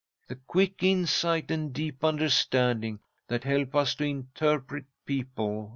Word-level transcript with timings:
The 0.29 0.35
quick 0.35 0.81
insight 0.81 1.51
and 1.51 1.71
deep 1.71 2.03
understanding 2.03 3.01
that 3.27 3.43
help 3.43 3.75
us 3.75 3.93
to 3.97 4.03
interpret 4.03 4.85
people. 5.05 5.69